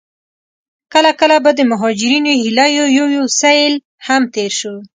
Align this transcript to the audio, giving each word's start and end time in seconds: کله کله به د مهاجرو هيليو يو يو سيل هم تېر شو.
کله 0.93 1.11
کله 1.19 1.37
به 1.43 1.51
د 1.55 1.59
مهاجرو 1.71 2.29
هيليو 2.41 2.85
يو 2.97 3.07
يو 3.17 3.25
سيل 3.41 3.73
هم 4.07 4.21
تېر 4.35 4.51
شو. 4.59 4.73